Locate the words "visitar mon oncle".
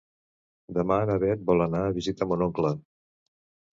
2.01-2.73